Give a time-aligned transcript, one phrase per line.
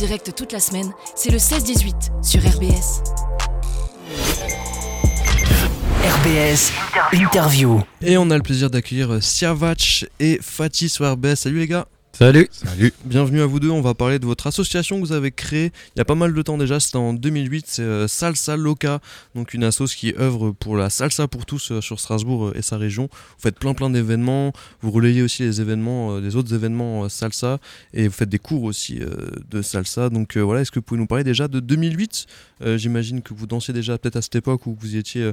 [0.00, 3.02] direct toute la semaine, c'est le 16-18 sur RBS.
[6.02, 6.72] RBS
[7.12, 7.82] Interview.
[8.00, 11.34] Et on a le plaisir d'accueillir Siavac et Fatih sur RBS.
[11.34, 11.86] Salut les gars
[12.20, 15.30] Salut Salut Bienvenue à vous deux, on va parler de votre association que vous avez
[15.30, 18.58] créée il y a pas mal de temps déjà, c'était en 2008, c'est euh, Salsa
[18.58, 19.00] Loca,
[19.34, 22.60] donc une assoce qui œuvre pour la salsa pour tous euh, sur Strasbourg euh, et
[22.60, 23.04] sa région.
[23.04, 27.58] Vous faites plein plein d'événements, vous relayez aussi les événements, les autres événements salsa,
[27.94, 29.00] et vous faites des cours aussi
[29.48, 30.10] de salsa.
[30.10, 32.26] Donc voilà, est-ce que vous pouvez nous parler déjà de 2008
[32.76, 35.32] J'imagine que vous dansiez déjà peut-être à cette époque où vous étiez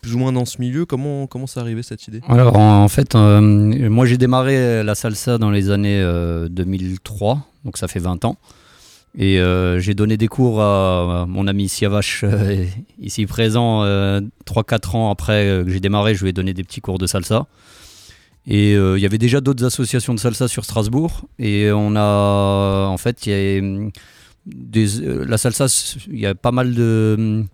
[0.00, 0.86] plus ou moins dans ce milieu.
[0.86, 2.20] Comment, comment ça arrivé cette idée?
[2.28, 6.02] Alors en, fait, euh, moi j'ai démarré la salsa dans les années
[6.50, 8.36] 2003, euh, donc ça fait 20 ans.
[9.18, 12.24] Et euh, j'ai donné des cours à, mon ami Siavache,
[13.00, 16.98] ici présent, 3-4 ans après que j'ai démarré, je lui ai donné des petits cours
[16.98, 17.46] de salsa.
[18.46, 21.26] Et il y avait déjà d'autres associations de salsa sur Strasbourg.
[21.38, 23.60] Et on a, en fait, y a
[24.46, 24.86] des,
[25.26, 25.66] la salsa,
[26.08, 27.44] il y a pas mal de...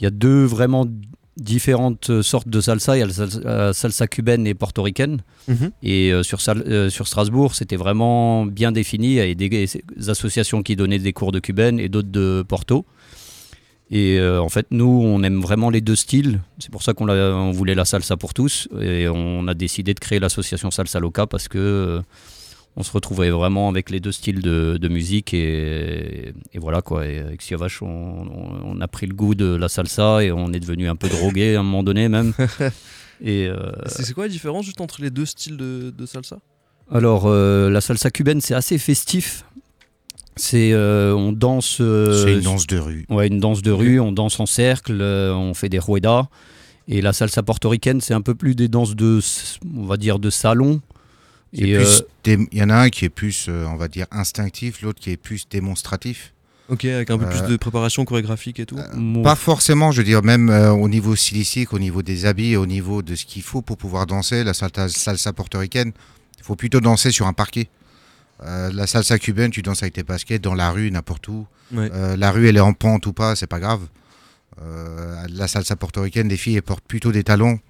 [0.00, 0.86] Il y a deux vraiment
[1.36, 2.96] différentes sortes de salsa.
[2.96, 3.06] Il y a
[3.44, 5.22] la salsa, cubaine et portoricaine.
[5.48, 5.70] Mhm.
[5.82, 9.08] Et euh, sur, euh, sur Strasbourg, c'était vraiment bien défini.
[9.08, 9.66] Il y avait des,
[10.08, 12.86] associations qui donnaient des cours de cubaine et d'autres de Porto.
[13.90, 16.40] Et euh, en fait, nous, on aime vraiment les deux styles.
[16.58, 18.68] C'est pour ça qu'on voulait la salsa pour tous.
[18.80, 22.00] Et on a décidé de créer l'association Salsa Loca parce que
[22.76, 27.06] on se retrouvait vraiment avec les deux styles de, musique et, voilà quoi.
[27.06, 30.88] Et avec Siavash, on, a pris le goût de la salsa et on est devenu
[30.88, 32.32] un peu drogué à un moment donné même.
[33.22, 36.38] et euh, c'est quoi la différence juste entre les deux styles de, salsa?
[36.90, 39.44] Alors euh, la salsa cubaine c'est assez festif.
[40.36, 41.76] C'est euh, on danse.
[41.76, 43.06] c'est une danse de rue.
[43.08, 44.00] Ouais, une danse de rue.
[44.00, 46.26] On danse en cercle, on fait des ruedas.
[46.88, 49.20] Et la salsa portoricaine, c'est un peu plus des danses de,
[49.74, 50.82] on va dire, de salon.
[51.62, 55.00] Euh, il y en a un qui est plus, euh, on va dire, instinctif, l'autre
[55.00, 56.32] qui est plus démonstratif.
[56.68, 58.78] Ok, avec un peu plus euh, de préparation chorégraphique et tout
[59.22, 63.02] Pas forcément, je veux dire, même au niveau stylistique, au niveau des habits, au niveau
[63.02, 65.92] de ce qu'il faut pour pouvoir danser, la salsa, salsa portoricaine,
[66.38, 67.68] il faut plutôt danser sur un parquet.
[68.42, 71.46] la salsa cubaine, tu danses avec tes baskets dans la rue, n'importe où.
[71.70, 73.82] la rue, elle est en pente ou pas, c'est pas grave.
[75.28, 77.60] la salsa portoricaine, les filles, elles portent plutôt des talons.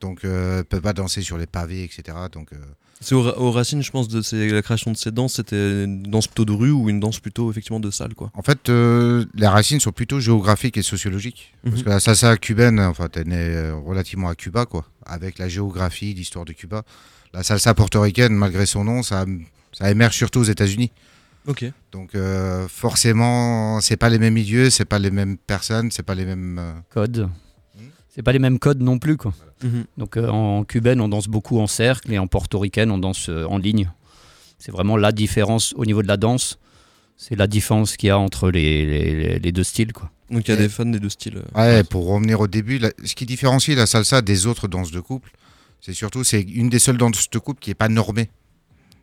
[0.00, 2.16] Donc, ne peuvent pas danser sur les pavés, etc.
[2.32, 2.50] Donc,
[3.00, 6.44] c'est aux, racines, je pense, de la création de ces danses, c'était une danse plutôt
[6.44, 8.30] de rue ou une danse plutôt effectivement de salle, quoi.
[8.34, 11.54] En fait, euh, les racines sont plutôt géographiques et sociologiques.
[11.62, 11.82] Parce mhm.
[11.84, 16.12] que la salsa cubaine, enfin, elle est euh, relativement à Cuba, quoi, avec la géographie,
[16.12, 16.82] l'histoire de Cuba.
[17.32, 19.26] La salsa portoricaine, malgré son nom, ça,
[19.72, 20.90] ça émerge surtout aux États-Unis.
[21.46, 21.64] Ok.
[21.92, 26.14] Donc euh, forcément, c'est pas les mêmes milieux, c'est pas les mêmes personnes, c'est pas
[26.14, 27.28] les mêmes codes.
[28.18, 29.32] C'est pas les mêmes codes non plus, quoi.
[29.62, 29.84] Mhm.
[29.96, 33.44] Donc euh, en cubaine, on danse beaucoup en cercle et en portoricaine, on danse euh,
[33.44, 33.92] en ligne.
[34.58, 36.58] C'est vraiment la différence au niveau de la danse.
[37.16, 39.92] C'est la différence qu'il y a entre les, les, deux styles.
[39.92, 40.10] Quoi.
[40.32, 41.44] Donc il y a des fans des deux styles.
[41.54, 44.98] Euh, ouais, pour revenir au début, ce qui différencie la salsa des autres danses de
[44.98, 45.30] couple,
[45.80, 48.30] c'est surtout c'est une des seules danses de couple qui n'est pas normée.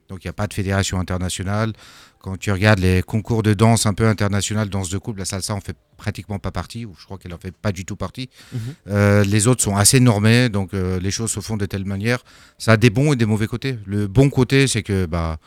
[0.09, 1.73] Donc il n'y a pas de fédération internationale.
[2.19, 5.53] Quand tu regardes les concours de danse un peu international, danse de couple, la salsa
[5.53, 8.29] en fait pratiquement pas partie, ou je crois qu'elle en fait pas du tout partie.
[8.51, 8.59] Mhm.
[8.89, 12.23] Euh, les autres sont assez normés, donc euh, les choses se font de telle manière.
[12.57, 13.77] Ça a des bons et des mauvais côtés.
[13.85, 15.37] Le bon côté, c'est que bah,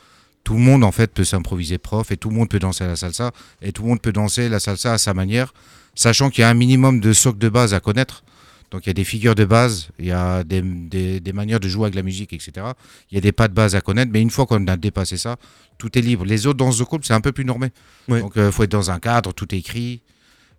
[0.44, 2.96] tout le monde en fait peut s'improviser prof et tout le monde peut danser la
[2.96, 5.52] salsa et tout le monde peut danser la salsa à sa manière,
[5.94, 8.22] sachant qu'il y a un minimum de socle de base à connaître.
[8.70, 10.60] Donc il y a des figures de base, il y a des,
[11.20, 12.52] des, manières de jouer avec la musique, etc.
[13.10, 15.16] Il y a des pas de base à connaître, mais une fois qu'on a dépassé
[15.16, 15.36] ça,
[15.78, 16.24] tout est libre.
[16.24, 17.70] Les autres danses de couple, c'est un peu plus normé.
[18.08, 20.02] Donc il euh, faut être dans un cadre, tout est écrit.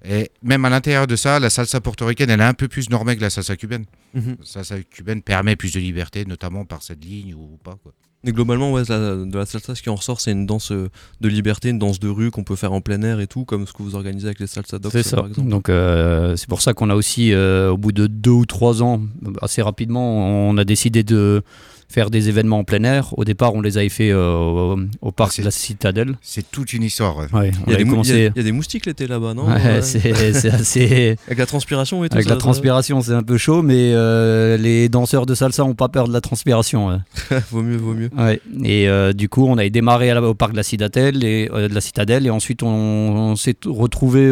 [0.05, 3.17] Et même à l'intérieur de ça, la salsa portoricaine, elle est un peu plus normée
[3.17, 3.85] que la salsa cubaine.
[4.13, 4.37] Mhm.
[4.39, 7.77] La salsa cubaine permet plus de liberté, notamment par cette ligne ou pas.
[7.83, 7.93] Quoi.
[8.23, 10.89] Mais globalement, ouais, de la salsa, ce qui en ressort, c'est une danse euh,
[11.21, 13.65] de liberté, une danse de rue qu'on peut faire en plein air et tout, comme
[13.65, 15.23] ce que vous organisez avec les salsa dogs, C'est ça.
[15.37, 18.83] Donc, euh, c'est pour ça qu'on a aussi, euh, au bout de deux ou trois
[18.83, 19.01] ans,
[19.41, 21.43] assez rapidement, on a décidé de
[21.89, 23.17] faire des événements en plein air.
[23.17, 26.15] Au départ, on les avait fait euh, au, parc de la Citadelle.
[26.21, 27.25] C'est toute une histoire.
[27.43, 27.77] il, y a
[28.43, 29.47] des, moustiques l'été là-bas, non?
[29.81, 30.13] C'est
[30.53, 31.15] assez.
[31.25, 34.87] Avec la transpiration et tout Avec la transpiration, c'est un peu chaud, mais euh, les
[34.87, 37.01] danseurs de salsa n'ont pas peur de la transpiration.
[37.51, 38.11] vaut mieux, vaut mieux.
[38.63, 41.81] Et euh, du coup, on a démarré au parc de la Citadelle et, de la
[41.81, 44.31] Citadelle, et ensuite on, s'est retrouvé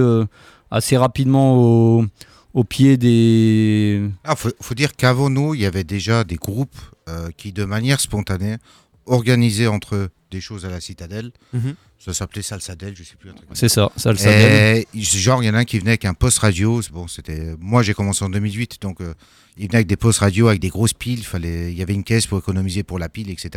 [0.70, 2.06] assez rapidement au
[2.54, 4.02] au pied des...
[4.02, 6.76] Il ah, faut, dire qu'avant nous, il y avait déjà des groupes
[7.08, 8.58] euh, qui, de manière spontanée,
[9.06, 11.32] organisaient entre eux des choses à la citadelle.
[11.54, 11.76] Mhm.
[12.00, 13.32] Ça s'appelait Salsadel, je sais plus.
[13.54, 14.86] C'est ça, Salsadel.
[14.94, 16.82] genre, il y en a un qui venait avec un poste radio.
[16.92, 19.14] Bon, c'était moi, j'ai commencé en 2008, donc euh,
[19.58, 21.26] il venait avec des postes radio, avec des grosses piles.
[21.26, 23.50] Fallait, il y avait une caisse pour économiser pour la pile, etc.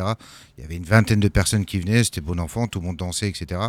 [0.56, 2.02] Il y avait une vingtaine de personnes qui venaient.
[2.02, 3.60] C'était bon enfant, tout le monde dansait, etc.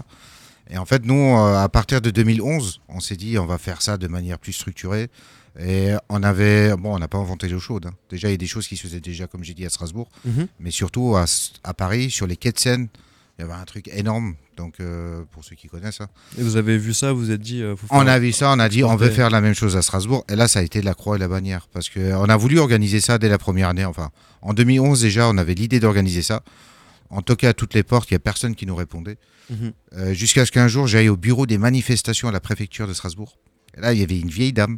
[0.69, 3.81] Et en fait, nous, euh, à partir de 2011, on s'est dit on va faire
[3.81, 5.09] ça de manière plus structurée.
[5.59, 7.88] Et on avait, bon, on n'a pas inventé l'eau chaude.
[7.88, 7.94] hein.
[8.09, 10.09] Déjà, il y a des choses qui se faisaient déjà, comme j'ai dit, à Strasbourg,
[10.25, 10.48] Mhm.
[10.59, 11.25] mais surtout à,
[11.63, 12.88] à Paris, sur les quais de Seine,
[13.38, 14.36] il y avait un truc énorme.
[14.56, 16.07] Donc, euh, pour ceux qui connaissent, hein.
[16.38, 17.63] Et vous avez vu ça, vous vous êtes dit.
[17.63, 19.75] euh, faut on a vu ça, on a dit on veut faire la même chose
[19.75, 20.24] à Strasbourg.
[20.30, 22.59] Et là, ça a été la croix et la bannière, parce que on a voulu
[22.59, 23.86] organiser ça dès la première année.
[23.86, 24.12] Enfin,
[24.42, 26.44] en 2011 déjà, on avait l'idée d'organiser ça.
[27.09, 29.18] On toquait à toutes les portes, il n'y a personne qui nous répondait.
[29.50, 29.74] Mhm.
[29.98, 33.38] Euh, Jusqu'à ce qu'un jour, j'aille au bureau des manifestations à la préfecture de Strasbourg.
[33.75, 34.77] Et là, il y avait une vieille dame.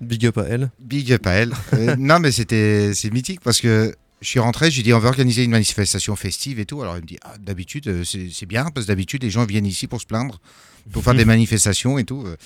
[0.00, 0.70] Big up à elle.
[0.80, 1.52] Big up à elle.
[1.74, 4.94] Euh, non, mais c'était c'est mythique parce que je suis rentré, je lui ai dit
[4.94, 6.82] on va organiser une manifestation festive et tout.
[6.82, 9.44] Alors il me dit ah, d'habitude euh, c'est c'est bien parce que d'habitude les gens
[9.44, 10.40] viennent ici pour se plaindre,
[10.92, 12.24] pour faire des manifestations et tout.
[12.26, 12.36] Euh,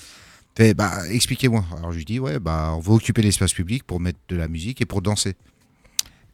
[0.57, 1.65] fait, bah expliquez-moi.
[1.77, 4.49] Alors je lui dis ouais bah on va occuper l'espace public pour mettre de la
[4.49, 5.35] musique et pour danser.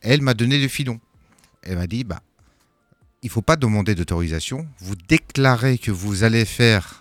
[0.02, 1.00] Elle m'a donné le filon.
[1.62, 2.22] Elle m'a dit bah
[3.22, 4.66] il faut pas demander d'autorisation.
[4.78, 6.99] Vous déclarez que vous allez faire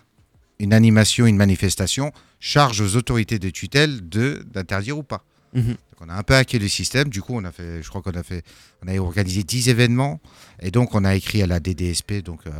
[0.60, 5.24] une animation, une manifestation, charge aux autorités de tutelle de d'interdire ou pas.
[5.54, 5.64] Mhm.
[5.70, 7.08] Donc on a un peu hacké le système.
[7.08, 8.44] Du coup, on a fait, je crois qu'on a fait,
[8.84, 10.20] on a organisé 10 événements
[10.60, 12.50] et donc on a écrit à la DDSP, donc euh,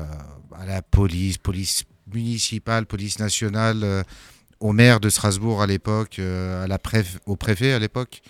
[0.58, 4.02] à la police, police municipale, police nationale, euh,
[4.58, 8.20] au maire de Strasbourg à l'époque, euh, à la préf- au préfet à l'époque.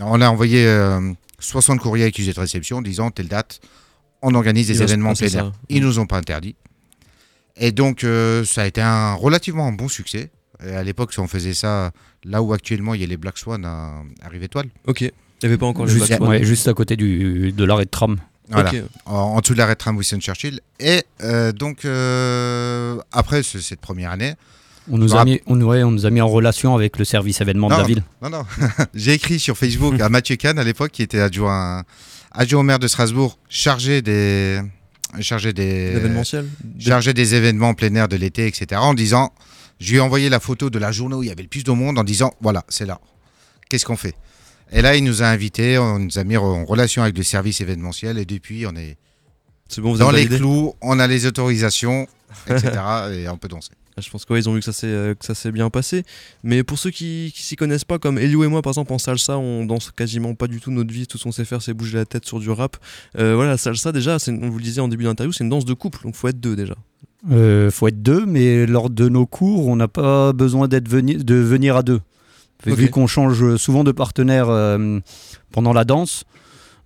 [0.00, 3.60] On a envoyé euh, 60 courriers accusés de réception disant telle date,
[4.22, 5.52] on organise des Il événements plein air.
[5.68, 6.56] Ils nous ont pas interdit.
[7.56, 10.30] Et donc euh, ça a été un relativement un bon succès.
[10.66, 11.90] Et à l'époque, on faisait ça
[12.24, 14.66] là où actuellement il y a les Black Swan à, à Rive-Étoile.
[14.86, 15.00] Ok.
[15.02, 15.10] Il
[15.42, 16.28] n'y avait pas encore les Juste, Black Swan.
[16.30, 18.18] ouais, juste à côté du, de l'arrêt de tram.
[18.50, 18.72] Voilà,
[19.06, 20.60] en, en dessous de l'arrêt de tram Winston Churchill.
[20.80, 24.34] Et euh, donc, euh, après ce- cette première année,
[24.90, 27.40] On nous, a mis, on, ouais, on nous a mis en relation avec le service
[27.40, 28.02] événement de la ville.
[28.22, 28.42] non, non,
[28.94, 31.84] j'ai écrit sur Facebook à Mathieu Kahn à l'époque, qui était adjoint,
[32.32, 34.60] adjoint au maire de Strasbourg, chargé des,
[35.20, 36.00] chargé des,
[36.78, 38.80] chargé des événements en plein air de l'été, etc.
[38.82, 39.32] En disant,
[39.80, 41.64] je lui ai envoyé la photo de la journée où il y avait le plus
[41.64, 43.00] de monde, en disant, voilà, c'est là.
[43.68, 44.14] Qu'est-ce qu'on fait?
[44.72, 47.60] Et là, il nous a invités, on nous a mis en relation avec le service
[47.60, 48.96] événementiel, et depuis, on est
[49.68, 52.06] C'est bon, vous dans les clous, on a les autorisations,
[52.48, 52.70] etc.
[53.12, 53.72] et on peut danser.
[53.96, 56.04] Ah, Je pense qu'ils ont vu que ça s'est euh, que ça s'est bien passé.
[56.44, 58.98] Mais pour ceux qui, qui s'y connaissent pas, comme Elio et moi par exemple en
[58.98, 61.06] salsa, on danse quasiment pas du tout notre vie.
[61.06, 62.76] Tout ce qu'on sait faire, c'est bouger la tête sur du rap.
[63.18, 65.64] Euh, voilà, la salsa déjà, on vous le disait en début d'interview, c'est une danse
[65.64, 66.74] de couple, donc faut être deux déjà.
[67.30, 71.16] Euh, faut être deux, mais lors de nos cours, on n'a pas besoin d'être veni-
[71.22, 72.00] de venir à deux.
[72.64, 75.00] Vu qu'on change souvent de partenaire euh,
[75.50, 76.24] pendant la danse,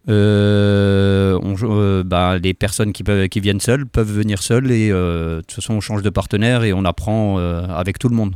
[0.08, 4.90] euh, on- euh, bah, les personnes qui, peuvent, qui viennent seules peuvent venir seules et
[4.90, 8.16] euh, de toute façon on change de partenaire et on apprend euh, avec tout le
[8.16, 8.34] monde.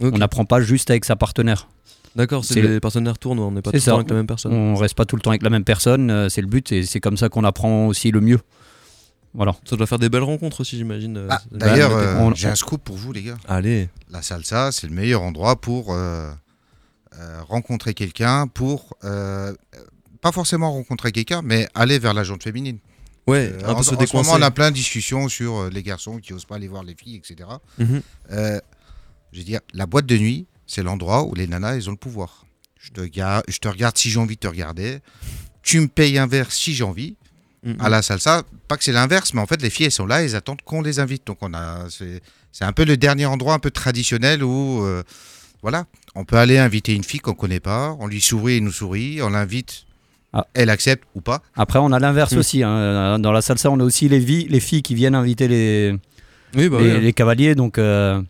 [0.00, 1.68] On n'apprend pas juste avec sa partenaire.
[2.16, 4.52] D'accord, c'est les partenaires tournent, on n'est pas tout le temps avec la même personne.
[4.52, 6.82] On reste pas tout le temps avec la même personne, euh, c'est le but et
[6.84, 8.40] c'est comme ça qu'on apprend aussi le mieux.
[9.32, 9.54] Voilà.
[9.64, 11.26] Ça doit faire des belles rencontres aussi, j'imagine.
[11.30, 13.36] Ah, D'ailleurs, on- j'ai un scoop pour vous, les gars.
[13.46, 16.32] Allez, La salsa, c'est le meilleur endroit pour euh,
[17.20, 19.52] euh, rencontrer quelqu'un, pour euh,
[20.20, 22.78] pas forcément rencontrer quelqu'un, mais aller vers la jante féminine.
[23.26, 25.70] ouais, Euh, en, peu se en ce moment, on a plein de discussions sur euh,
[25.70, 27.48] les garçons qui osent pas aller voir les filles, etc.
[27.78, 28.02] Mhm.
[28.32, 28.60] Euh,
[29.32, 31.96] je veux dire, la boîte de nuit, c'est l'endroit où les nanas, elles ont le
[31.98, 32.44] pouvoir.
[32.78, 35.00] Je te, ga- je te regarde si j'ai envie de te regarder.
[35.62, 37.16] Tu me payes un verre si j'ai envie.
[37.62, 37.76] Mhm.
[37.78, 40.22] À la salsa, pas que c'est l'inverse, mais en fait, les filles, elles sont là,
[40.22, 41.26] elles attendent qu'on les invite.
[41.26, 42.22] Donc, on a, c'est,
[42.64, 45.02] un peu le dernier endroit un peu traditionnel où, euh,
[45.62, 45.84] voilà,
[46.14, 49.20] on peut aller inviter une fille qu'on connaît pas, on lui sourit, elle nous sourit,
[49.20, 49.84] on l'invite,
[50.32, 50.46] Ah.
[50.54, 51.42] elle accepte ou pas.
[51.56, 52.38] Après, on a l'inverse Mm.
[52.38, 52.62] aussi.
[52.62, 53.18] hein.
[53.18, 54.20] Dans la salsa, on a aussi les,
[54.60, 55.94] filles qui viennent inviter les,
[56.56, 58.24] Oui, bah les, ouais, les cavaliers, donc il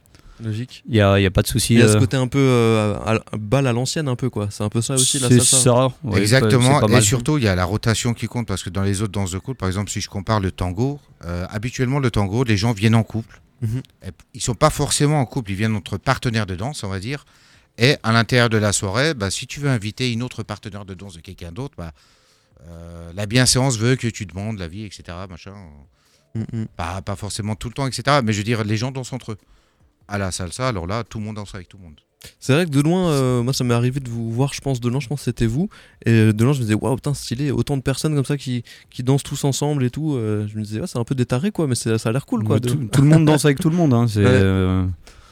[0.47, 0.83] logique.
[0.89, 1.75] n'y a, y a pas de souci.
[1.75, 4.17] Il y a ce euh, côté un peu euh, à- à- balle à l'ancienne, un
[4.17, 4.49] peu quoi.
[4.51, 5.57] C'est un peu ça aussi la c'est salsa.
[5.59, 5.89] ça.
[6.05, 6.87] ouais, Exactement.
[6.89, 9.33] Et surtout, il y a la rotation qui compte parce que dans les autres danses
[9.33, 12.73] de couple, par exemple, si je compare le tango, euh, habituellement, le tango, les gens
[12.73, 13.41] viennent en couple.
[14.03, 16.99] Et ils sont pas forcément en couple, ils viennent entre partenaires de danse, on va
[16.99, 17.27] dire.
[17.83, 20.95] Et à l'intérieur de la soirée, bah, si tu veux inviter une autre partenaire de
[20.95, 21.93] danse de quelqu'un d'autre, bah,
[22.69, 25.03] euh, la bienséance veut que tu demandes l'avis, etc.
[25.29, 25.55] Machin.
[26.35, 26.67] Mhm.
[26.77, 28.19] Pas, pas forcément tout le temps, etc.
[28.23, 29.39] Mais je veux dire, les gens dansent entre eux.
[30.09, 31.95] À la salsa, alors là, tout le monde danse avec tout le monde.
[32.39, 34.79] C'est vrai que de loin, euh, moi ça m'est arrivé de vous voir, je pense,
[34.79, 35.71] de loin, je pense que c'était vous.
[36.05, 38.37] Et euh, de loin, je me disais, waouh, putain, stylé, autant de personnes comme ça
[38.37, 40.17] qui, qui dansent tous ensemble et tout.
[40.17, 42.27] euh, je me disais, ouais, c'est un peu des tarés quoi, mais ça a l'air
[42.27, 42.61] cool quoi.
[42.61, 43.95] De- tout, tout le monde danse avec tout le monde.
[43.95, 44.27] hein, c'est, Ouais.
[44.29, 44.85] euh,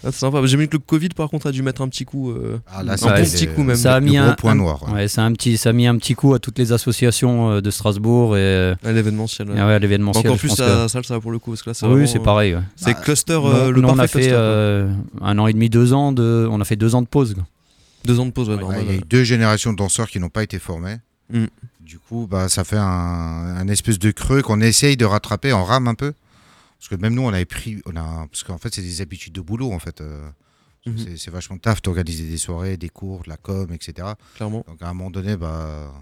[0.04, 0.44] Ah, c'est sympa.
[0.46, 2.30] J'ai vu que le Covid, par contre, a dû mettre un petit coup.
[2.30, 3.76] euh, Ah, là, un bon petit coup même.
[3.76, 4.82] ça a le mis gros un, point noir.
[4.88, 4.92] ouais.
[4.92, 7.50] ouais, ça a un petit, ça a mis un petit coup à toutes les associations
[7.50, 9.50] euh, de Strasbourg et, euh, à l'événementiel.
[9.50, 9.56] ouais.
[9.58, 10.26] et ouais, à l'événementiel.
[10.26, 12.18] Encore plus à que- salsa pour le coup, parce que là, c'est Oui, vraiment, c'est
[12.20, 12.54] pareil.
[12.54, 12.62] ouais.
[12.76, 15.52] C'est Bah, cluster, Nous, euh, le nous, on a fait cluster, euh, un an et
[15.52, 17.34] demi, deux ans de, on a fait deux ans de pause.
[17.34, 17.44] quoi.
[18.04, 18.80] Deux ans de pause, ouais, Ouais, normal.
[18.84, 20.96] il y a eu deux générations de danseurs qui n'ont pas été formés.
[21.32, 21.44] Mm.
[21.80, 25.64] Du coup, bah, ça fait un, un espèce de creux qu'on essaye de rattraper en
[25.64, 26.12] rame un peu
[26.78, 29.32] Parce que même nous, on avait pris, on a, parce qu'en fait, c'est des habitudes
[29.32, 30.00] de boulot, en fait.
[30.00, 30.28] euh,
[30.86, 31.16] Mhm.
[31.18, 34.08] c'est- vachement de taf d'organiser des soirées, des cours, de la com, etc.
[34.36, 34.64] Clairement.
[34.66, 35.92] Donc à un moment donné, bah,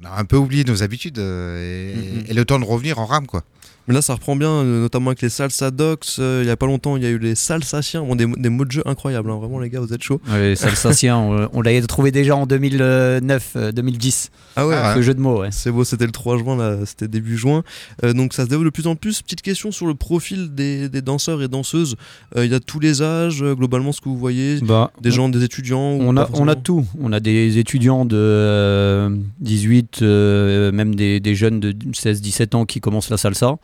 [0.00, 2.24] on a un peu oublié nos habitudes euh, et, Mhm.
[2.28, 3.44] et le temps de revenir en rame, quoi.
[3.90, 6.04] Mais là, ça reprend bien, euh, notamment avec les salsa docs.
[6.20, 8.02] euh, il y a pas longtemps, il y a eu les salsaciens.
[8.04, 10.20] Bon, des, des mots de jeu incroyables, hein, vraiment, les gars, vous êtes chauds.
[10.30, 14.30] Ouais, Salsacien, on, on l'avait trouvé déjà en 2009, euh, 2010.
[14.54, 15.48] Ah ouais, Ah Ce jeu de mots, ouais.
[15.50, 17.64] C'est beau, c'était le 3 juin, là, c'était début juin.
[18.04, 19.22] Euh, donc ça se développe de plus en plus.
[19.22, 21.96] Petite question sur le profil des, des danseurs et danseuses.
[22.36, 24.60] Euh, Il y a tous les âges, euh, globalement, ce que vous voyez.
[24.60, 26.86] Bah, Des gens, des étudiants ou on a, on a tout.
[27.00, 32.64] On a des étudiants de euh, 18, euh, même des, des jeunes de 16-17 ans
[32.66, 33.56] qui commencent la salsa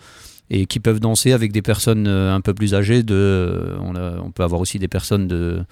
[0.50, 3.02] et qui peuvent danser avec des personnes euh, un peu plus âgées.
[3.02, 5.64] De, on, a- on peut avoir aussi des personnes de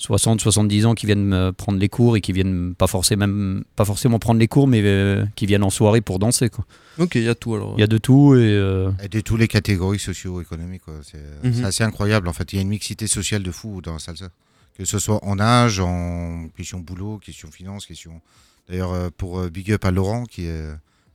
[0.00, 4.18] 60-70 ans qui viennent prendre les cours et qui viennent pas forcément, même, pas forcément
[4.18, 6.50] prendre les cours, mais euh, qui viennent en soirée pour danser.
[6.50, 6.66] quoi.
[6.98, 7.74] Ok, il y a tout alors.
[7.76, 10.82] Il y a de tout et euh, Et de toutes les catégories socio-économiques.
[11.02, 11.54] C'est Mhm.
[11.54, 12.52] c'est assez incroyable, en fait.
[12.52, 14.28] Il y a une mixité sociale de fou dans la salsa.
[14.76, 18.20] Que ce soit en âge, en question boulot, question finance, question.
[18.68, 20.64] D'ailleurs, pour Big Up à Laurent, qui est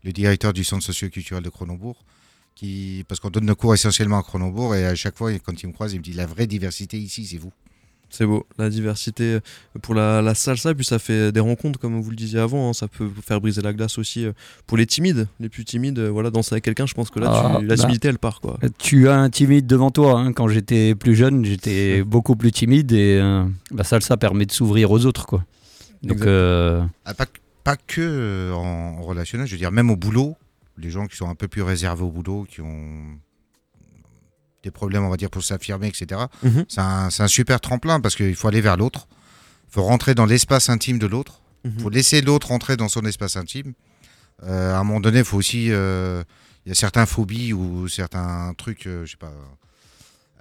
[0.04, 2.04] le directeur du centre socio-culturel de Cronenbourg,
[2.56, 3.04] qui...
[3.08, 5.74] parce qu'on donne nos cours essentiellement à Cronenbourg, et à chaque fois, quand il me
[5.74, 7.52] croise, il me dit la vraie diversité ici, c'est vous.
[8.14, 9.40] C'est beau, la diversité euh,
[9.82, 12.74] pour la, la salsa, puis ça fait des rencontres, comme vous le disiez avant, hein,
[12.74, 14.34] ça peut faire briser la glace aussi euh,
[14.68, 15.98] pour les timides, les plus timides.
[15.98, 17.82] euh, voilà, danser avec quelqu'un, je pense que là, Ah, tu- la bah.
[17.82, 18.60] timidité, elle part quoi.
[18.80, 20.20] Tu as un timide devant toi.
[20.20, 20.34] hein.
[20.34, 24.92] Quand j'étais plus jeune, j'étais beaucoup plus timide et euh, la salsa permet de s'ouvrir
[24.92, 25.26] aux autres.
[25.26, 25.46] Quoi.
[26.04, 27.28] Donc, euh, Ah, pas,
[27.64, 30.36] pas que en, en relationnel, je veux dire, même au boulot,
[30.82, 33.18] les gens qui sont un peu plus réservés au boulot, qui ont
[34.64, 36.22] des problèmes, on va dire, pour s'affirmer, etc.
[36.44, 36.66] Mhm.
[36.68, 39.08] C'est un, super tremplin parce qu'il faut aller vers l'autre.
[39.70, 41.42] Il faut rentrer dans l'espace intime de l'autre.
[41.66, 41.80] Il Mhm.
[41.80, 43.74] faut laisser l'autre rentrer dans son espace intime.
[44.44, 45.68] Euh, à un moment donné, il faut aussi.
[45.72, 46.24] euh,
[46.66, 49.34] Il y a certaines phobies ou certains trucs, euh, je sais pas.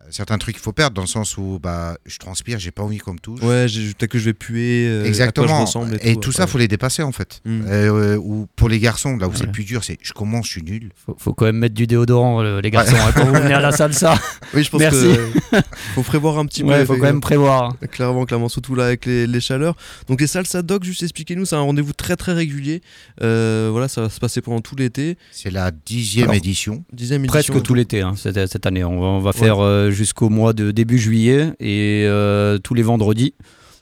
[0.03, 2.83] Euh, Certains trucs qu'il faut perdre dans le sens où bah, je transpire, j'ai pas
[2.83, 3.41] envie qu'on me touche.
[3.43, 5.67] Ouais, peut-être que je vais puer, euh, à quoi je Exactement.
[6.03, 6.49] Et, tout, tout ça, ouais.
[6.49, 7.41] faut les dépasser en fait.
[7.45, 7.63] Mm.
[7.67, 9.53] Euh, ou pour les garçons, là où c'est Ouais.
[9.53, 10.91] plus dur, c'est je commence, je suis nul.
[10.95, 13.61] faut, faut quand même mettre du déodorant, euh, les garçons, hein, quand vous venez à
[13.61, 14.15] la salsa.
[14.55, 14.99] Oui, je pense Merci.
[14.99, 15.61] que euh,
[15.95, 16.71] faut prévoir un petit peu.
[16.71, 17.77] Ouais, faut quand même prévoir.
[17.93, 19.77] Clairement, clairement, surtout là avec les, les chaleurs.
[20.09, 22.81] Donc les salsa doc, juste expliquez-nous, c'est un rendez-vous très très régulier.
[23.23, 25.17] Euh, voilà, ça va se passer pendant tout l'été.
[25.31, 26.85] C'est la dixième Alors, édition.
[26.93, 27.63] Dixième Presque édition.
[27.63, 28.83] tout l'été hein, cette, cette année.
[28.83, 32.83] On va, on va faire euh, jusqu'au mois de début juillet et euh, tous les
[32.83, 33.35] vendredis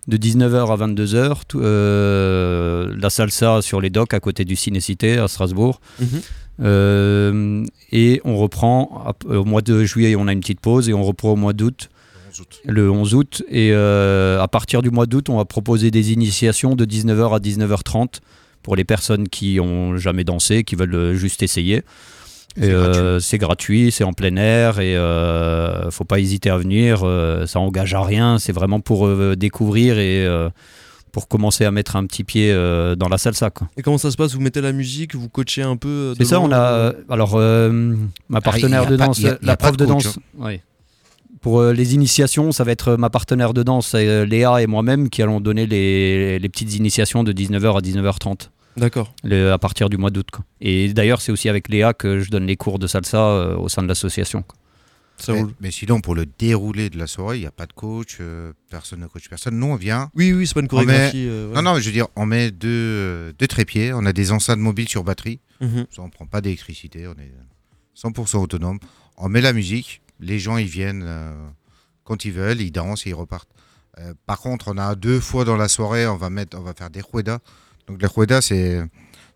[0.08, 1.40] de 19h à 22h.
[1.46, 5.80] tout- euh, la salsa sur les docks à côté du Ciné-Cité à Strasbourg.
[6.00, 6.06] Mhm.
[6.60, 11.04] Euh, et on reprend au mois de juillet, on a une petite pause et on
[11.04, 11.88] reprend au mois d'août,
[12.64, 13.42] le 11 août.
[13.48, 17.38] Et euh, à partir du mois d'août, on va proposer des initiations de 19h à
[17.38, 18.20] 19h30
[18.62, 21.82] pour les personnes qui ont jamais dansé, qui veulent juste essayer.
[22.60, 27.00] C'est euh, C'est gratuit, c'est en plein air et euh, faut pas hésiter à venir.
[27.04, 30.48] euh, ça engage à rien, c'est vraiment pour euh, découvrir et euh,
[31.12, 33.50] pour commencer à mettre un petit pied euh, dans la salsa.
[33.50, 33.68] quoi.
[33.76, 34.34] Et comment ça se passe?
[34.34, 36.92] Vous mettez la musique, vous coachez un peu euh, C'est ça, on a.
[37.08, 37.94] Alors, euh,
[38.28, 39.76] ma partenaire il y a de danse, il y a- il y a la prof
[39.76, 40.18] de coach, danse.
[40.38, 40.60] oui.
[41.40, 45.08] Pour euh, les initiations, ça va être ma partenaire de danse, euh, Léa et moi-même,
[45.08, 49.12] qui allons donner les, les petites initiations de 19h à 19h30 D'accord.
[49.30, 50.28] à partir du mois d'août.
[50.60, 53.68] Et d'ailleurs, c'est aussi avec Léa que je donne les cours de salsa euh, au
[53.68, 54.44] sein de l'association.
[55.16, 55.52] Ça mais, roule.
[55.60, 58.52] mais sinon, pour le déroulé de la soirée, il n'y a pas de coach, euh,
[58.70, 59.58] personne ne coach personne.
[59.58, 60.10] Nous, on vient.
[60.14, 61.26] Oui, oui, c'est pas une met- chorégraphie.
[61.28, 61.54] euh, ouais.
[61.56, 64.60] Non, non, mais je veux dire, on met deux, deux trépieds, on a des enceintes
[64.60, 65.40] mobiles sur batterie.
[65.60, 65.86] Mhm.
[65.94, 67.32] Ça, on prend pas d'électricité, on est
[67.96, 68.78] 100% autonome.
[69.16, 71.32] On met la musique, les gens ils viennent euh,
[72.04, 73.50] quand ils veulent, ils dansent et ils repartent.
[73.98, 76.74] Euh, par contre, on a deux fois dans la soirée, on va mettre, on va
[76.74, 77.40] faire des ruedas.
[77.88, 78.80] Donc les ruedas, c'est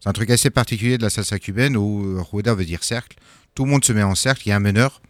[0.04, 3.16] un truc assez particulier de la salsa cubaine où euh, rueda veut dire cercle.
[3.54, 5.00] Tout le monde se met en cercle, il y a un meneur.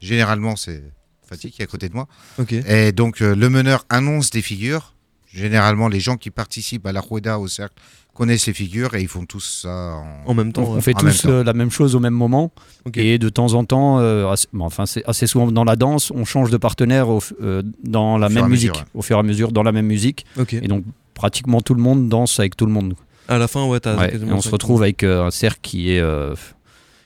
[0.00, 0.82] Généralement, c'est
[1.28, 2.08] Fatih qui est à côté de moi.
[2.38, 2.52] Ok.
[2.52, 4.94] Et donc euh, le meneur annonce des figures.
[5.32, 7.74] Généralement, les gens qui participent à la rueda au cercle
[8.14, 10.62] connaissent les figures et ils font tous ça en, En même On, temps.
[10.64, 10.80] on ouais.
[10.80, 12.50] fait même tous euh, la même chose au même moment.
[12.84, 12.96] Ok.
[12.96, 16.10] Et de temps en temps, euh, assez, bon, enfin, c'est assez souvent dans la danse,
[16.10, 18.82] on change de partenaire au euh, dans la Au fur et même à musique, mesure,
[18.82, 18.90] ouais.
[18.94, 20.26] au fur et à mesure, dans la même musique.
[20.36, 20.54] Ok.
[20.54, 20.84] Et donc,
[21.20, 22.94] pratiquement tout le monde danse avec tout le monde.
[23.28, 25.60] À la fin, ouais, t'as Ouais, et quasiment on se retrouve avec euh, un cercle
[25.62, 26.00] qui est.
[26.00, 26.34] euh,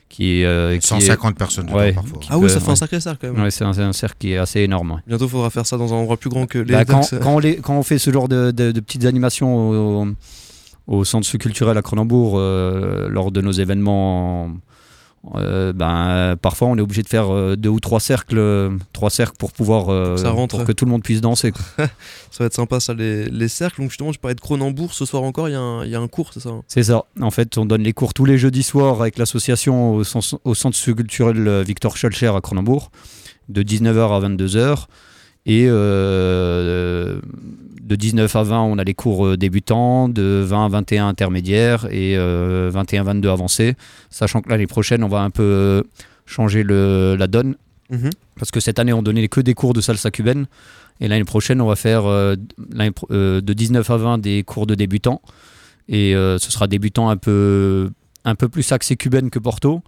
[0.07, 1.91] qui est, euh, qui est- 150 personnes dedans Ouais.
[1.91, 2.19] parfois.
[2.29, 3.43] Ah oui, ça Euh, fait un sacré cercle quand même.
[3.43, 4.91] Ouais, c'est un, un cercle qui est assez énorme.
[4.91, 5.01] ouais.
[5.07, 7.57] Bientôt, faudra faire ça dans un endroit plus grand que les Bah, quand, on les-
[7.57, 10.07] quand on fait ce genre de, de- de petites animations au,
[10.87, 14.51] au centre culturel à Cronenbourg, euh, lors de nos événements en,
[15.35, 19.09] euh, ben, parfois on est obligé de faire euh, deux ou trois cercles, euh, trois
[19.09, 20.57] cercles pour pouvoir Ça rentre.
[20.57, 21.51] pour que tout le monde puisse danser.
[21.77, 23.81] Ça va être sympa ça, les, les cercles.
[23.81, 25.95] Donc justement, tu parlais de Cronenbourg, ce soir encore, il y, a un- il y
[25.95, 26.63] a un cours, c'est ça hein?
[26.67, 27.05] C'est ça.
[27.21, 30.03] En fait, on donne les cours tous les jeudis soirs avec l'association au,
[30.43, 32.91] au centre culturel Victor Schulcher à Cronenbourg,
[33.49, 34.85] de 19h à 22h.
[35.47, 37.19] Et euh,
[37.85, 41.85] de 19 à 20, on a les cours euh, débutants, de 20 à 21 intermédiaires
[41.91, 43.75] et euh, 21-22 avancés.
[44.09, 45.83] Sachant que l'année prochaine, on va un peu euh,
[46.25, 47.55] changer le, la donne.
[47.91, 48.09] Mhm.
[48.37, 50.47] Parce que cette année, on donnait que des cours de salsa cubaine.
[50.99, 52.35] Et l'année prochaine, on va faire euh,
[53.11, 55.21] euh, de 19 à 20 des cours de débutants.
[55.87, 57.91] Et euh, ce sera débutant un peu,
[58.23, 59.81] un peu plus axé cubaine que Porto.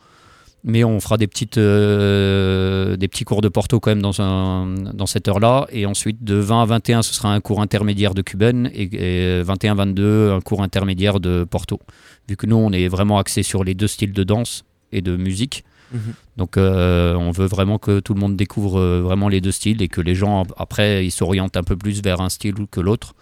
[0.64, 4.68] Mais on fera des, petites, euh, des petits cours de Porto quand même dans, un,
[4.94, 5.68] dans cette heure-là.
[5.72, 8.70] Et ensuite, de 20 à 21, ce sera un cours intermédiaire de cubaine.
[8.74, 11.80] Et, et 21-22, un cours intermédiaire de Porto.
[12.28, 15.16] Vu que nous, on est vraiment axé sur les deux styles de danse et de
[15.16, 15.64] musique.
[15.92, 16.14] Mhm.
[16.38, 19.82] Donc euh, on veut vraiment que tout le monde découvre euh, vraiment les deux styles
[19.82, 23.16] et que les gens après ils s'orientent un peu plus vers un style que l'autre.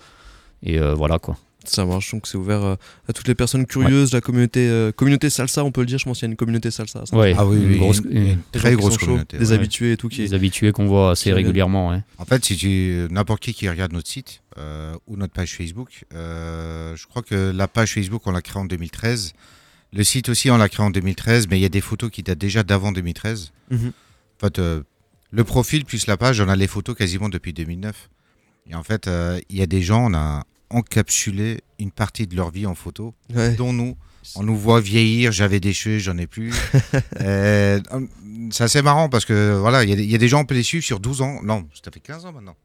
[0.63, 1.37] Et euh, voilà quoi.
[1.69, 2.75] Ça marche, donc c'est ouvert euh,
[3.07, 6.05] à toutes les personnes curieuses, la communauté, euh, communauté salsa, on peut le dire, je
[6.05, 7.05] pense qu'il y a une communauté salsa.
[7.05, 7.15] ça.
[7.15, 9.37] Ouais, Ah oui, une oui, grosse- une- une- une Des gens très grosse chauds, communauté.
[9.37, 9.55] Des ouais.
[9.55, 11.89] habitués et tout qui les habitués qu'on voit assez régulièrement.
[11.89, 12.01] ouais.
[12.17, 16.05] En fait, si tu n'importe qui qui regarde notre site euh, ou notre page Facebook,
[16.13, 19.33] euh, je crois que la page Facebook on l'a créée en 2013.
[19.93, 22.23] Le site aussi on l'a créé en 2013, mais il y a des photos qui
[22.23, 23.51] datent déjà d'avant 2013.
[23.71, 23.87] Mhm.
[23.87, 24.81] En fait, euh,
[25.31, 28.09] le profil plus la page, on a les photos quasiment depuis 2009.
[28.69, 30.43] Et en fait, euh, il y a des gens, on a
[30.75, 33.53] encapsulé une partie de leur vie en photo, Ouais.
[33.55, 33.95] dont nous.
[34.35, 36.51] On nous voit vieillir, j'avais des cheveux, j'en ai plus.
[37.21, 37.79] Euh,
[38.51, 40.41] c'est assez marrant parce que voilà, il y, a des- il y a des gens,
[40.41, 41.39] on peut les suivre sur 12 ans.
[41.43, 42.55] Non, ça fait 15 ans maintenant.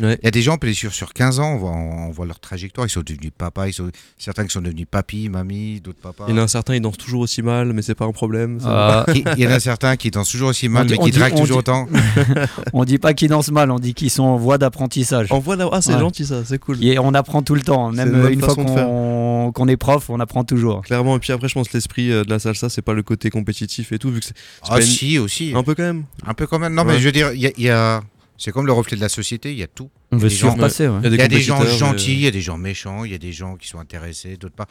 [0.00, 0.18] Ouais.
[0.22, 2.10] Il y a des gens, on peut les suivre sur 15 ans, on voit, on
[2.10, 2.86] voit leur trajectoire.
[2.86, 6.24] Ils sont devenus papa, ils sont, certains qui sont devenus papy, mamie, d'autres papas.
[6.28, 8.12] Il y en a un certain, il danse toujours aussi mal, mais c'est pas un
[8.12, 8.60] problème.
[8.60, 9.04] ça.
[9.12, 11.18] Qui- Il y en a certains qui dansent toujours aussi mal, On dit- mais qui
[11.18, 11.88] draguent toujours dit- autant.
[12.72, 15.30] on dit pas qu'ils dansent mal, on dit qu'ils sont en voie d'apprentissage.
[15.32, 16.00] En voilà, ah c'est Ouais.
[16.00, 16.82] gentil ça, c'est cool.
[16.84, 20.44] Et on apprend tout le temps, même une fois qu'on qu'on est prof, on apprend
[20.44, 20.82] toujours.
[20.82, 23.02] Clairement, et puis après, je pense que l'esprit euh, de la salsa, c'est pas le
[23.02, 25.52] côté compétitif et tout, vu que c'est c'est Ah pas une- si, aussi.
[25.56, 26.04] un peu quand même.
[26.26, 26.74] Un peu quand même.
[26.74, 26.92] Non, Ouais.
[26.94, 28.00] mais je veux dire, il y a- il y a...
[28.42, 29.90] c'est comme le reflet de la société, il y a tout.
[30.10, 30.88] On veut des gens- surpasser.
[30.88, 30.98] ouais.
[31.04, 33.12] Il y a des gens compétiteurs, gentils, mais- il y a des gens méchants, il
[33.12, 34.66] y a des gens qui sont intéressés, d'autres pas.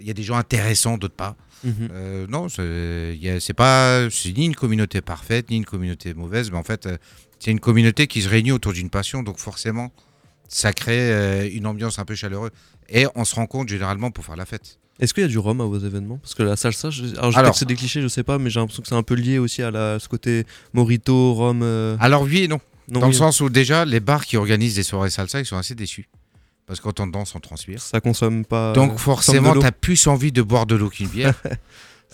[0.00, 1.36] Il y a des gens intéressants, d'autres pas.
[1.62, 1.72] Mhm.
[1.92, 6.64] Euh, non, c'est pas, c'est ni une communauté parfaite, ni une communauté mauvaise, mais en
[6.64, 6.96] fait, euh,
[7.38, 9.92] c'est une communauté qui se réunit autour d'une passion, donc forcément,
[10.48, 12.50] ça crée euh, une ambiance un peu chaleureuse.
[12.88, 14.78] Et on se rencontre généralement pour faire la fête.
[14.98, 16.16] Est-ce qu'il y a du rhum à vos événements?
[16.18, 17.04] Parce que la salsa, je...
[17.18, 18.94] alors je sais que c'est des clichés, je sais pas, mais j'ai l'impression que c'est
[18.94, 19.98] un peu lié aussi à la...
[19.98, 21.60] ce côté morito, rhum.
[21.62, 24.36] euh, Alors oui et non, non, dans oui, le sens où déjà, les bars qui
[24.36, 26.08] organisent des soirées salsa, ils sont assez déçus.
[26.66, 27.80] Parce que quand on danse, on transpire.
[27.80, 28.72] Ça consomme pas.
[28.72, 29.60] Donc euh, forcément, de l'eau.
[29.60, 31.34] tu as plus envie de boire de l'eau qu'une bière.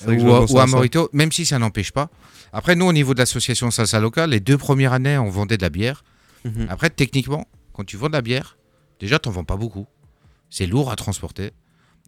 [0.06, 2.08] Je ou, ou un morito, même si ça n'empêche pas.
[2.52, 5.62] Après, nous, au niveau de l'association Salsa Locale, les deux premières années, on vendait de
[5.62, 6.02] la bière.
[6.44, 6.66] Mhm.
[6.70, 8.56] Après, techniquement, quand tu vends de la bière,
[9.00, 9.86] déjà, tu n'en vends pas beaucoup.
[10.50, 11.52] C'est lourd à transporter.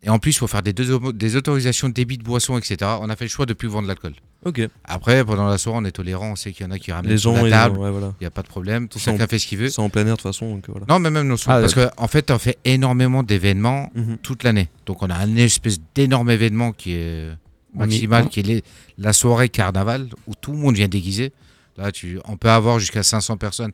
[0.06, 2.76] Et en plus, il faut faire des, deux des autorisations de débit de boissons, etc.
[3.00, 4.12] On a fait le choix de plus vendre de l'alcool.
[4.44, 4.60] Ok.
[4.84, 6.32] Après, pendant la soirée, on est tolérant.
[6.32, 7.78] On sait qu'il y en a qui ramènent Les gens, la table.
[7.78, 8.12] ouais, voilà.
[8.20, 8.86] Il n'y a pas de problème.
[8.88, 9.70] Tout Chacun fait ce qu'il veut.
[9.70, 10.84] C'est en plein air de toute façon, donc voilà.
[10.90, 11.36] Non, mais même nos.
[11.46, 14.18] Ah, parce qu'en en fait, on fait énormément d'événements Mhm.
[14.18, 14.68] toute l'année.
[14.84, 17.30] Donc on a un espèce d'énorme événement qui est
[17.74, 18.62] maximal, qui est les-
[18.98, 21.32] la soirée carnaval, où tout le monde vient déguisé.
[21.78, 23.72] Là, tu, on peut avoir jusqu'à 500 personnes.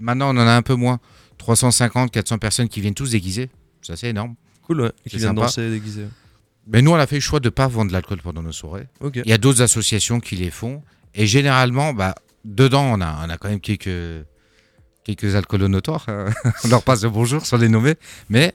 [0.00, 0.98] Maintenant, on en a un peu moins.
[1.38, 3.48] 350, 400 personnes qui viennent tous déguisés.
[3.80, 4.34] Ça, c'est énorme.
[4.68, 4.92] Cool, ouais.
[5.08, 6.06] Qui viennent danser déguisés.
[6.70, 8.52] Mais nous, on a fait le choix de ne pas vendre de l'alcool pendant nos
[8.52, 8.86] soirées.
[9.14, 10.82] Il y a d'autres associations qui les font.
[11.14, 13.88] Et généralement, bah, dedans, on a, on a quand même quelques,
[15.04, 16.06] quelques alcoolos notoires.
[16.64, 17.94] on leur passe le bonjour sans les nommer.
[18.28, 18.54] Mais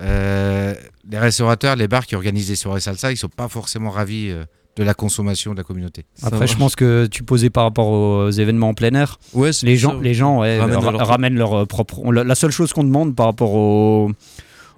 [0.00, 0.74] euh,
[1.10, 4.44] les restaurateurs, les bars qui organisent des soirées salsa, ils sont pas forcément ravis euh,
[4.76, 6.04] de la consommation de la communauté.
[6.22, 9.18] Après, je pense que tu posais par rapport aux événements en plein air.
[9.32, 12.12] Ouais, Les gens, ça, les gens ouais, Ramènent ra- leur- ramènent leur propre.
[12.12, 14.12] la, la seule chose qu'on demande par rapport au,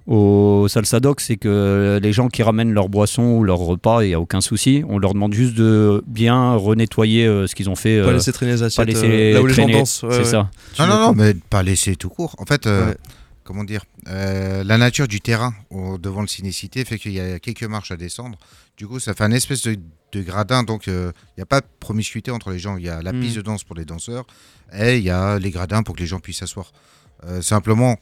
[0.07, 4.07] au salsa doc, c'est que les gens qui ramènent leur boisson ou leur repas, il
[4.09, 4.83] n'y a aucun souci.
[4.89, 8.01] On leur demande juste de bien renettoyer euh, ce qu'ils ont fait.
[8.01, 8.87] Pas euh, laisser traîner les pas assiettes.
[8.87, 10.03] laisser euh, là où les gens dansent.
[10.03, 10.25] ouais, c'est ouais.
[10.25, 10.49] ça.
[10.79, 12.35] Non, non, non, mais pas laisser tout court.
[12.39, 12.97] En fait, euh, Ouais.
[13.43, 17.39] comment dire, euh, la nature du terrain au- devant le cinécité fait qu'il y a
[17.39, 18.37] quelques marches à descendre.
[18.77, 19.77] Du coup, ça fait un espèce de,
[20.13, 20.63] de gradin.
[20.63, 22.77] Donc, euh, il n'y a pas de promiscuité entre les gens.
[22.77, 23.19] Il y a la Mm.
[23.21, 24.25] piste de danse pour les danseurs
[24.73, 26.71] et il y a les gradins pour que les gens puissent s'asseoir.
[27.27, 27.97] Euh, simplement,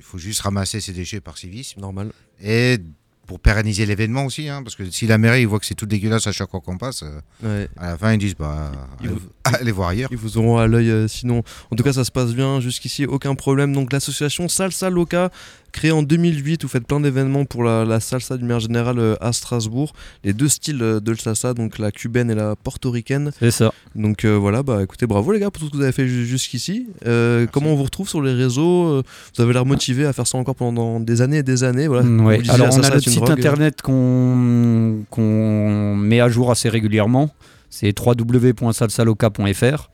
[0.00, 2.10] il faut juste ramasser ces déchets par civisme Normal.
[2.42, 2.78] et
[3.26, 4.48] pour pérenniser l'événement aussi.
[4.48, 6.78] hein, parce que si la mairie voit que c'est tout dégueulasse à chaque fois qu'on
[6.78, 7.68] passe, euh, Ouais.
[7.76, 9.28] à la fin ils disent bah, Ils allez, vous-
[9.60, 10.08] allez voir ailleurs.
[10.12, 11.42] Ils vous auront à l'œil euh, sinon.
[11.70, 13.72] En tout cas, ça se passe bien jusqu'ici, aucun problème.
[13.74, 15.30] Donc l'association Salsa Loca,
[15.72, 19.14] Créé en 2008, vous faites plein d'événements pour la, la salsa d'une manière générale euh,
[19.20, 19.92] à Strasbourg.
[20.24, 23.30] Les deux styles euh, de la salsa, donc la cubaine et la portoricaine.
[23.38, 23.72] C'est ça.
[23.94, 26.08] Donc euh, voilà, bah écoutez, bravo les gars pour tout ce que vous avez fait
[26.08, 26.88] ju- jusqu'ici.
[27.06, 29.00] Euh, comment on vous retrouve sur les réseaux
[29.36, 31.86] Vous avez l'air motivé à faire ça encore pendant des années et des années.
[31.86, 32.02] Voilà.
[32.02, 32.38] Mm, ouais.
[32.38, 33.30] Disiez, Alors on a notre site drogue.
[33.30, 37.30] internet qu'on qu'on met à jour assez régulièrement.
[37.70, 39.90] C'est www.salsaloca.fr.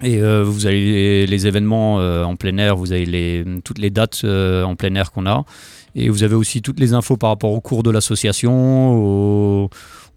[0.00, 3.78] Et euh, vous avez les, les événements euh, en plein air, vous avez les, toutes
[3.78, 5.44] les dates euh, en plein air qu'on a.
[5.96, 8.94] Et vous avez aussi toutes les infos par rapport au cours de l'association.
[8.96, 9.70] au-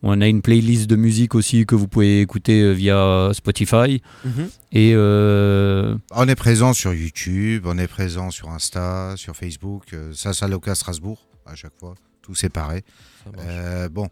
[0.03, 4.01] On a une playlist de musique aussi que vous pouvez écouter via Spotify.
[4.23, 4.49] Mhm.
[4.71, 10.11] Et euh, On est présent sur YouTube, on est présent sur Insta, sur Facebook, euh,
[10.13, 12.83] Salsa Loca Strasbourg, à chaque fois, tout séparé.
[13.23, 13.31] Ça.
[13.43, 14.07] Euh, bon,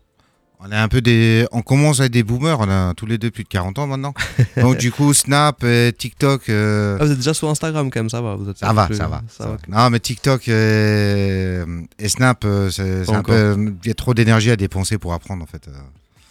[0.59, 1.47] on est un peu des.
[1.51, 3.87] On commence à être des boomers, on a tous les deux plus de 40 ans
[3.87, 4.13] maintenant.
[4.57, 6.49] Donc, du coup, Snap, et TikTok.
[6.49, 8.35] euh, Ah, vous êtes déjà sur Instagram quand même, ça va.
[8.35, 9.21] Vous êtes Ça va, plus- ça va.
[9.29, 9.57] ça ça va.
[9.67, 9.83] va.
[9.83, 11.59] Non, mais TikTok et,
[11.99, 13.55] et Snap, euh, c'est un peu.
[13.83, 15.67] Il y a trop d'énergie à dépenser pour apprendre, en fait.
[15.67, 15.71] euh.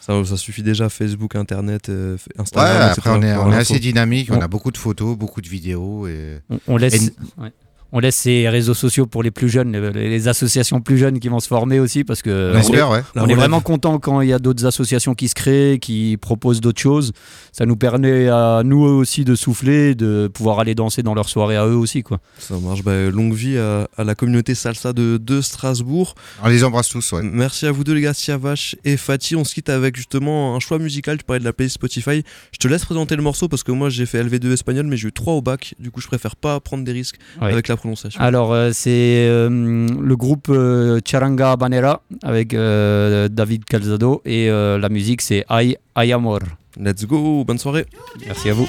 [0.00, 2.90] Ça, ça suffit déjà Facebook, Internet, euh, f- Ouais, Instagram.
[2.96, 6.06] après, on est, on assez dynamique, on a beaucoup de photos, beaucoup de vidéos.
[6.06, 6.38] Et...
[6.48, 7.52] on, on laisse, Et- ouais.
[7.92, 11.28] On laisse ces réseaux sociaux pour les plus jeunes, les, les associations plus jeunes qui
[11.28, 13.02] vont se former aussi parce que On est- ouais.
[13.16, 16.80] On vraiment content quand il y a d'autres associations qui se créent, qui proposent d'autres
[16.80, 17.12] choses.
[17.52, 21.56] Ça nous permet à nous aussi de souffler, de pouvoir aller danser dans leur soirée
[21.56, 22.02] à eux aussi.
[22.02, 22.20] Quoi.
[22.38, 22.82] Ça marche.
[22.82, 26.14] Bah, longue vie à, à la communauté salsa de, de Strasbourg.
[26.44, 27.22] On les embrasse tous, ouais.
[27.22, 29.34] Merci à vous deux les gars, Siavash et Fatih.
[29.36, 31.16] On se quitte avec justement un choix musical.
[31.18, 32.22] Tu parlais de la playlist Spotify.
[32.52, 35.08] Je te laisse présenter le morceau parce que moi j'ai fait LV2 espagnol mais j'ai
[35.08, 35.74] eu 3 au bac.
[35.78, 37.52] Du coup je préfère pas prendre des risques Ouais.
[37.52, 38.20] avec la prononciation.
[38.20, 39.48] Alors, euh, c'est euh,
[39.88, 45.76] le groupe euh, Charanga Banera avec euh, David Calzado et euh, la musique c'est Ay,
[45.96, 46.40] Ay Amor.
[46.78, 47.86] Let's go, bonne soirée.
[48.26, 48.68] Merci à vous.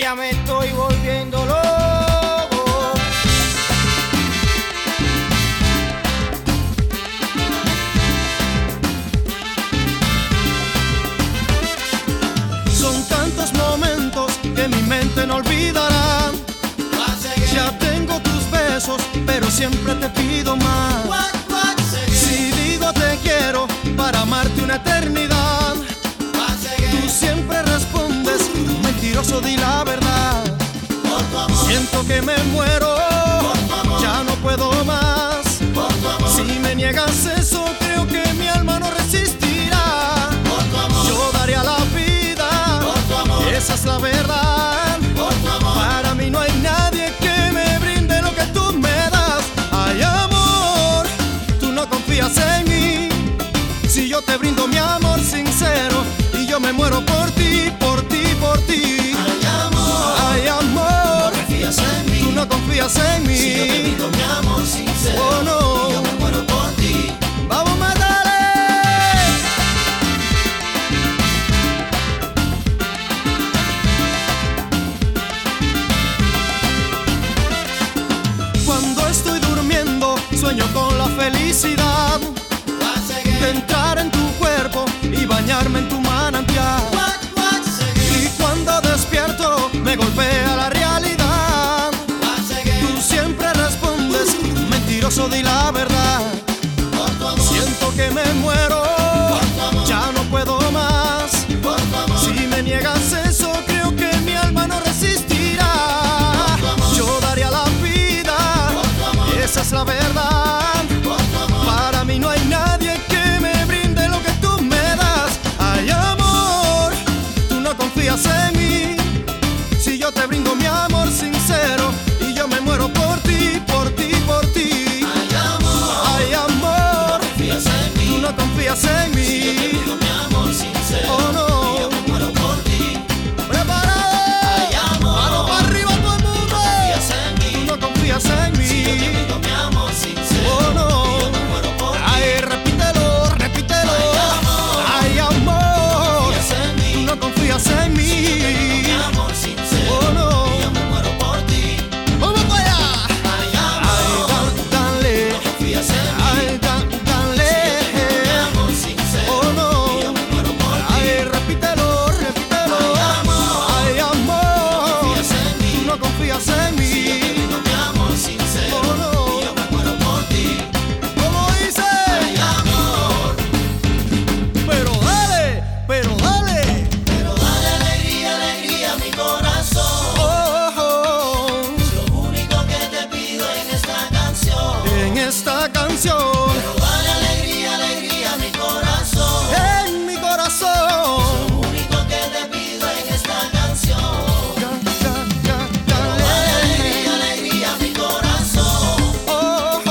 [0.00, 2.11] Ya me estoy volviendo loco.
[15.42, 16.30] Olvidará.
[17.52, 20.91] Ya tengo tus besos, pero siempre te pido más.